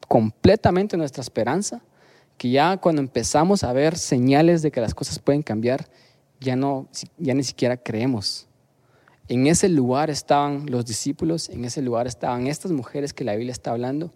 [0.07, 1.83] completamente nuestra esperanza,
[2.37, 5.87] que ya cuando empezamos a ver señales de que las cosas pueden cambiar,
[6.39, 6.87] ya, no,
[7.19, 8.47] ya ni siquiera creemos.
[9.27, 13.51] En ese lugar estaban los discípulos, en ese lugar estaban estas mujeres que la Biblia
[13.51, 14.11] está hablando,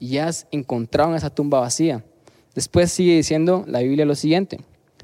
[0.00, 2.04] y ya encontraron esa tumba vacía.
[2.58, 4.58] Después sigue diciendo la Biblia lo siguiente.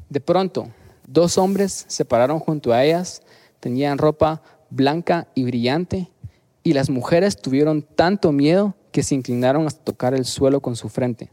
[0.09, 0.71] De pronto,
[1.07, 3.23] dos hombres se pararon junto a ellas,
[3.61, 6.11] tenían ropa blanca y brillante,
[6.65, 10.89] y las mujeres tuvieron tanto miedo que se inclinaron hasta tocar el suelo con su
[10.89, 11.31] frente.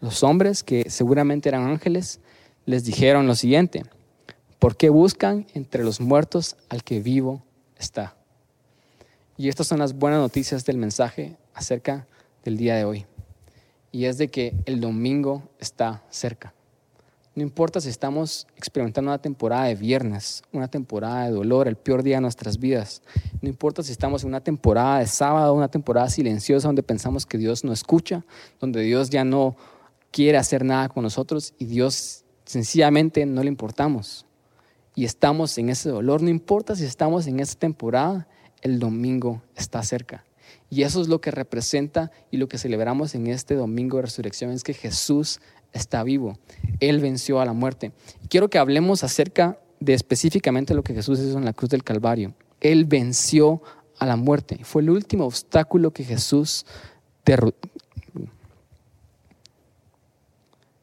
[0.00, 2.18] Los hombres, que seguramente eran ángeles,
[2.66, 3.84] les dijeron lo siguiente,
[4.58, 7.44] ¿por qué buscan entre los muertos al que vivo
[7.78, 8.16] está?
[9.36, 12.08] Y estas son las buenas noticias del mensaje acerca
[12.42, 13.06] del día de hoy.
[13.92, 16.54] Y es de que el domingo está cerca.
[17.34, 22.02] No importa si estamos experimentando una temporada de viernes, una temporada de dolor, el peor
[22.02, 23.00] día de nuestras vidas.
[23.40, 27.38] No importa si estamos en una temporada de sábado, una temporada silenciosa donde pensamos que
[27.38, 28.22] Dios no escucha,
[28.60, 29.56] donde Dios ya no
[30.10, 34.26] quiere hacer nada con nosotros y Dios sencillamente no le importamos.
[34.94, 36.20] Y estamos en ese dolor.
[36.20, 38.28] No importa si estamos en esa temporada,
[38.60, 40.22] el domingo está cerca.
[40.72, 44.52] Y eso es lo que representa y lo que celebramos en este domingo de resurrección,
[44.52, 45.38] es que Jesús
[45.74, 46.38] está vivo.
[46.80, 47.92] Él venció a la muerte.
[48.30, 52.32] Quiero que hablemos acerca de específicamente lo que Jesús hizo en la cruz del Calvario.
[52.62, 53.60] Él venció
[53.98, 54.60] a la muerte.
[54.62, 56.64] Fue el último obstáculo que Jesús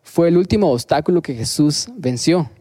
[0.04, 2.52] fue el último obstáculo que Jesús venció.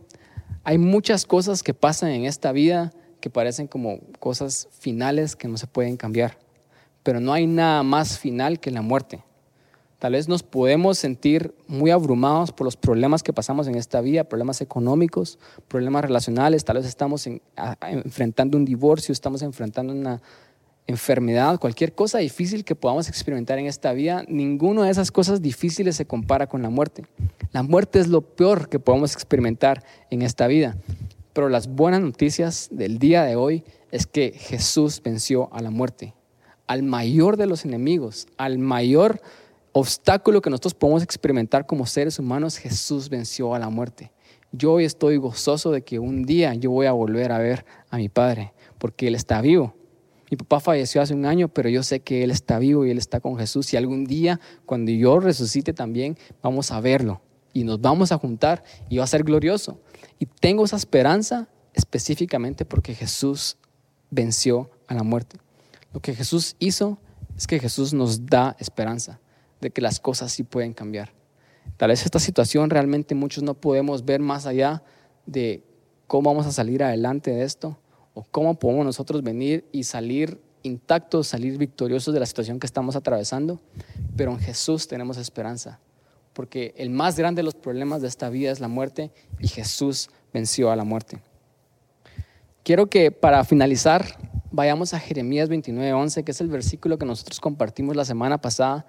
[0.64, 5.58] Hay muchas cosas que pasan en esta vida que parecen como cosas finales que no
[5.58, 6.38] se pueden cambiar,
[7.08, 9.24] pero no hay nada más final que la muerte.
[9.98, 14.24] Tal vez nos podemos sentir muy abrumados por los problemas que pasamos en esta vida,
[14.24, 17.26] problemas económicos, problemas relacionales, tal vez estamos
[17.80, 20.20] enfrentando un divorcio, estamos enfrentando una
[20.86, 25.96] enfermedad, cualquier cosa difícil que podamos experimentar en esta vida, ninguna de esas cosas difíciles
[25.96, 27.06] se compara con la muerte.
[27.52, 30.76] La muerte es lo peor que podemos experimentar en esta vida.
[31.32, 36.12] Pero las buenas noticias del día de hoy es que Jesús venció a la muerte,
[36.68, 39.20] al mayor de los enemigos, al mayor
[39.72, 44.12] obstáculo que nosotros podemos experimentar como seres humanos, Jesús venció a la muerte.
[44.52, 47.96] Yo hoy estoy gozoso de que un día yo voy a volver a ver a
[47.96, 49.74] mi padre, porque Él está vivo.
[50.30, 52.98] Mi papá falleció hace un año, pero yo sé que Él está vivo y Él
[52.98, 53.72] está con Jesús.
[53.72, 58.62] Y algún día, cuando yo resucite también, vamos a verlo y nos vamos a juntar
[58.88, 59.80] y va a ser glorioso.
[60.18, 63.56] Y tengo esa esperanza específicamente porque Jesús
[64.10, 65.38] venció a la muerte.
[65.92, 66.98] Lo que Jesús hizo
[67.36, 69.20] es que Jesús nos da esperanza
[69.60, 71.12] de que las cosas sí pueden cambiar.
[71.76, 74.82] Tal vez esta situación realmente muchos no podemos ver más allá
[75.26, 75.62] de
[76.06, 77.78] cómo vamos a salir adelante de esto
[78.14, 82.96] o cómo podemos nosotros venir y salir intactos, salir victoriosos de la situación que estamos
[82.96, 83.60] atravesando,
[84.16, 85.78] pero en Jesús tenemos esperanza,
[86.32, 90.10] porque el más grande de los problemas de esta vida es la muerte y Jesús
[90.32, 91.20] venció a la muerte.
[92.68, 94.04] Quiero que para finalizar
[94.50, 98.84] vayamos a Jeremías 29:11, que es el versículo que nosotros compartimos la semana pasada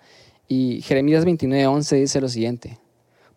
[0.49, 2.77] y Jeremías 29:11 dice lo siguiente,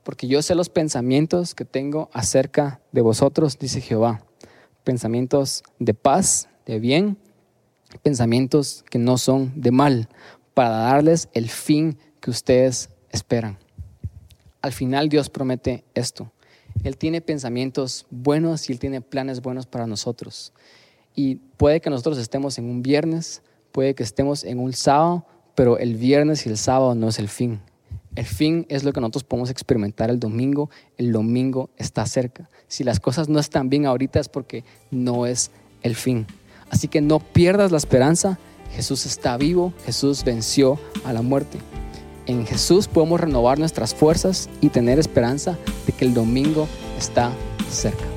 [0.02, 4.24] porque yo sé los pensamientos que tengo acerca de vosotros, dice Jehová,
[4.82, 7.18] pensamientos de paz, de bien,
[8.02, 10.08] pensamientos que no son de mal,
[10.54, 13.58] para darles el fin que ustedes esperan.
[14.60, 16.32] Al final Dios promete esto,
[16.84, 20.52] Él tiene pensamientos buenos y Él tiene planes buenos para nosotros.
[21.14, 25.78] Y puede que nosotros estemos en un viernes, puede que estemos en un sábado, pero
[25.78, 27.60] el viernes y el sábado no es el fin.
[28.14, 30.68] El fin es lo que nosotros podemos experimentar el domingo.
[30.98, 32.50] El domingo está cerca.
[32.68, 35.50] Si las cosas no están bien ahorita es porque no es
[35.82, 36.26] el fin.
[36.70, 38.38] Así que no pierdas la esperanza.
[38.74, 39.72] Jesús está vivo.
[39.84, 41.58] Jesús venció a la muerte.
[42.26, 46.68] En Jesús podemos renovar nuestras fuerzas y tener esperanza de que el domingo
[46.98, 47.32] está
[47.68, 48.11] cerca.